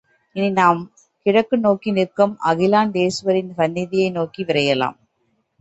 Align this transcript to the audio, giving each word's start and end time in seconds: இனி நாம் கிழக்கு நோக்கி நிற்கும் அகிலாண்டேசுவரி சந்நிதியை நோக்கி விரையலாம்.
இனி 0.35 0.49
நாம் 0.51 0.79
கிழக்கு 1.25 1.57
நோக்கி 1.57 1.91
நிற்கும் 1.91 2.33
அகிலாண்டேசுவரி 2.45 3.43
சந்நிதியை 3.55 4.09
நோக்கி 4.11 4.43
விரையலாம். 4.43 4.97